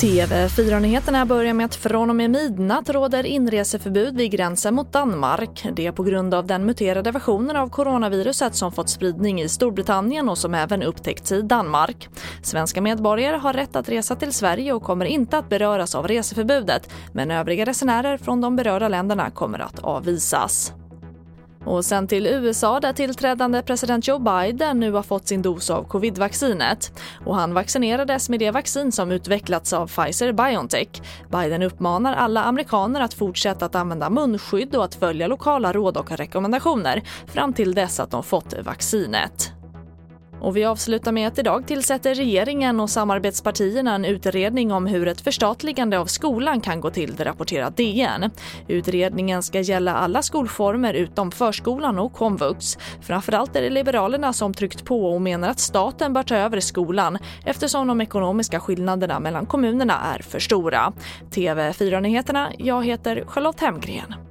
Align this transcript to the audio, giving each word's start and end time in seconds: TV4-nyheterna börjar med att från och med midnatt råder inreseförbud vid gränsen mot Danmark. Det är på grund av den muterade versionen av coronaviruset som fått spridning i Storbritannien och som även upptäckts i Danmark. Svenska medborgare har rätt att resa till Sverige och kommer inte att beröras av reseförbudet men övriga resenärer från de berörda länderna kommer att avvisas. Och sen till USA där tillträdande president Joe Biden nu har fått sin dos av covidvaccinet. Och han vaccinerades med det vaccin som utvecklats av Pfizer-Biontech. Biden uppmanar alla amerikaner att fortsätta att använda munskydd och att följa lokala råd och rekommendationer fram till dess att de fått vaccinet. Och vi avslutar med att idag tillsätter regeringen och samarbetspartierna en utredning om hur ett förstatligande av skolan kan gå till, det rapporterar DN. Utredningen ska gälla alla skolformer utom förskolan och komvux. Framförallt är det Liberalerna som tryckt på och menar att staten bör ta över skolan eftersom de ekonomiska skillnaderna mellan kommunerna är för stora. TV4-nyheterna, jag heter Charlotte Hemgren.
TV4-nyheterna 0.00 1.26
börjar 1.26 1.54
med 1.54 1.66
att 1.66 1.74
från 1.74 2.10
och 2.10 2.16
med 2.16 2.30
midnatt 2.30 2.90
råder 2.90 3.26
inreseförbud 3.26 4.16
vid 4.16 4.30
gränsen 4.30 4.74
mot 4.74 4.92
Danmark. 4.92 5.66
Det 5.72 5.86
är 5.86 5.92
på 5.92 6.02
grund 6.02 6.34
av 6.34 6.46
den 6.46 6.66
muterade 6.66 7.10
versionen 7.10 7.56
av 7.56 7.68
coronaviruset 7.68 8.54
som 8.54 8.72
fått 8.72 8.88
spridning 8.88 9.40
i 9.40 9.48
Storbritannien 9.48 10.28
och 10.28 10.38
som 10.38 10.54
även 10.54 10.82
upptäckts 10.82 11.32
i 11.32 11.42
Danmark. 11.42 12.08
Svenska 12.42 12.80
medborgare 12.80 13.36
har 13.36 13.52
rätt 13.52 13.76
att 13.76 13.88
resa 13.88 14.16
till 14.16 14.32
Sverige 14.32 14.72
och 14.72 14.82
kommer 14.82 15.06
inte 15.06 15.38
att 15.38 15.48
beröras 15.48 15.94
av 15.94 16.08
reseförbudet 16.08 16.90
men 17.12 17.30
övriga 17.30 17.64
resenärer 17.64 18.18
från 18.18 18.40
de 18.40 18.56
berörda 18.56 18.88
länderna 18.88 19.30
kommer 19.30 19.58
att 19.58 19.78
avvisas. 19.78 20.72
Och 21.66 21.84
sen 21.84 22.06
till 22.06 22.26
USA 22.26 22.80
där 22.80 22.92
tillträdande 22.92 23.62
president 23.62 24.08
Joe 24.08 24.18
Biden 24.18 24.80
nu 24.80 24.92
har 24.92 25.02
fått 25.02 25.28
sin 25.28 25.42
dos 25.42 25.70
av 25.70 25.84
covidvaccinet. 25.84 27.00
Och 27.24 27.36
han 27.36 27.54
vaccinerades 27.54 28.28
med 28.28 28.40
det 28.40 28.50
vaccin 28.50 28.92
som 28.92 29.12
utvecklats 29.12 29.72
av 29.72 29.90
Pfizer-Biontech. 29.90 31.02
Biden 31.30 31.62
uppmanar 31.62 32.14
alla 32.14 32.42
amerikaner 32.42 33.00
att 33.00 33.14
fortsätta 33.14 33.66
att 33.66 33.74
använda 33.74 34.10
munskydd 34.10 34.76
och 34.76 34.84
att 34.84 34.94
följa 34.94 35.26
lokala 35.26 35.72
råd 35.72 35.96
och 35.96 36.12
rekommendationer 36.12 37.02
fram 37.26 37.52
till 37.52 37.74
dess 37.74 38.00
att 38.00 38.10
de 38.10 38.22
fått 38.22 38.54
vaccinet. 38.64 39.55
Och 40.40 40.56
vi 40.56 40.64
avslutar 40.64 41.12
med 41.12 41.28
att 41.28 41.38
idag 41.38 41.66
tillsätter 41.66 42.14
regeringen 42.14 42.80
och 42.80 42.90
samarbetspartierna 42.90 43.94
en 43.94 44.04
utredning 44.04 44.72
om 44.72 44.86
hur 44.86 45.08
ett 45.08 45.20
förstatligande 45.20 45.98
av 45.98 46.06
skolan 46.06 46.60
kan 46.60 46.80
gå 46.80 46.90
till, 46.90 47.14
det 47.16 47.24
rapporterar 47.24 47.70
DN. 47.70 48.30
Utredningen 48.68 49.42
ska 49.42 49.60
gälla 49.60 49.94
alla 49.94 50.22
skolformer 50.22 50.94
utom 50.94 51.30
förskolan 51.30 51.98
och 51.98 52.12
komvux. 52.12 52.78
Framförallt 53.02 53.56
är 53.56 53.62
det 53.62 53.70
Liberalerna 53.70 54.32
som 54.32 54.54
tryckt 54.54 54.84
på 54.84 55.14
och 55.14 55.22
menar 55.22 55.48
att 55.48 55.60
staten 55.60 56.12
bör 56.12 56.22
ta 56.22 56.36
över 56.36 56.60
skolan 56.60 57.18
eftersom 57.44 57.86
de 57.86 58.00
ekonomiska 58.00 58.60
skillnaderna 58.60 59.20
mellan 59.20 59.46
kommunerna 59.46 60.00
är 60.14 60.22
för 60.22 60.38
stora. 60.38 60.92
TV4-nyheterna, 61.30 62.52
jag 62.58 62.84
heter 62.84 63.24
Charlotte 63.26 63.60
Hemgren. 63.60 64.25